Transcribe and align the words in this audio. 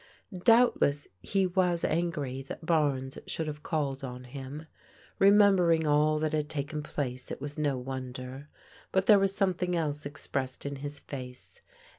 Doubtless 0.35 1.07
he 1.21 1.45
was 1.45 1.83
angry 1.83 2.41
that 2.41 2.65
Barnes 2.65 3.19
should 3.27 3.45
have 3.45 3.61
called 3.61 4.03
on 4.03 4.23
him. 4.23 4.65
Remem 5.19 5.57
bering 5.57 5.85
all 5.85 6.17
that 6.17 6.33
had 6.33 6.49
taken 6.49 6.81
place, 6.81 7.29
it 7.29 7.39
was 7.39 7.55
no 7.55 7.77
wonder. 7.77 8.49
But 8.91 9.05
there 9.05 9.19
was 9.19 9.35
something 9.35 9.75
else 9.75 10.07
expressed 10.07 10.65
in 10.65 10.77
his 10.77 10.99
face. 11.01 11.61